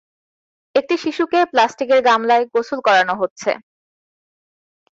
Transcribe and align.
একটি 0.75 0.95
শিশুকে 1.03 1.39
প্লাস্টিকের 1.51 1.99
গামলায় 2.07 2.43
গোসল 2.53 2.79
করানো 2.87 3.13
হচ্ছে। 3.21 3.51